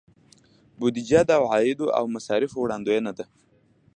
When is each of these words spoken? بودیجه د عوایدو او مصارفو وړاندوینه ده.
بودیجه 0.79 1.19
د 1.25 1.31
عوایدو 1.39 1.85
او 1.97 2.03
مصارفو 2.15 2.57
وړاندوینه 2.61 3.11
ده. 3.17 3.25